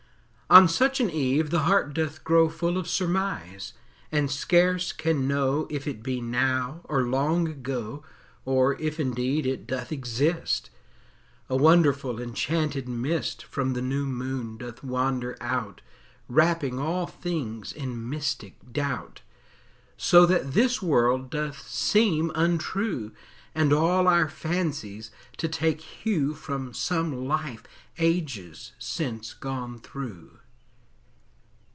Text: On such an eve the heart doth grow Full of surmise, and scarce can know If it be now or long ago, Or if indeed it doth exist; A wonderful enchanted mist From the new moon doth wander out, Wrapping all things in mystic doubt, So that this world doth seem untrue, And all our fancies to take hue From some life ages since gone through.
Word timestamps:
On 0.53 0.67
such 0.67 0.99
an 0.99 1.09
eve 1.09 1.49
the 1.49 1.59
heart 1.59 1.93
doth 1.93 2.25
grow 2.25 2.49
Full 2.49 2.77
of 2.77 2.85
surmise, 2.89 3.71
and 4.11 4.29
scarce 4.29 4.91
can 4.91 5.25
know 5.25 5.65
If 5.69 5.87
it 5.87 6.03
be 6.03 6.19
now 6.19 6.81
or 6.89 7.03
long 7.03 7.47
ago, 7.47 8.03
Or 8.43 8.73
if 8.77 8.99
indeed 8.99 9.45
it 9.45 9.65
doth 9.65 9.93
exist; 9.93 10.69
A 11.47 11.55
wonderful 11.55 12.19
enchanted 12.21 12.85
mist 12.89 13.43
From 13.43 13.71
the 13.71 13.81
new 13.81 14.05
moon 14.05 14.57
doth 14.57 14.83
wander 14.83 15.37
out, 15.39 15.79
Wrapping 16.27 16.77
all 16.79 17.07
things 17.07 17.71
in 17.71 18.09
mystic 18.09 18.73
doubt, 18.73 19.21
So 19.95 20.25
that 20.25 20.51
this 20.51 20.81
world 20.81 21.29
doth 21.29 21.65
seem 21.65 22.29
untrue, 22.35 23.13
And 23.55 23.71
all 23.71 24.05
our 24.05 24.27
fancies 24.27 25.11
to 25.37 25.47
take 25.47 25.79
hue 25.79 26.33
From 26.33 26.73
some 26.73 27.23
life 27.25 27.63
ages 27.97 28.73
since 28.77 29.33
gone 29.33 29.79
through. 29.79 30.39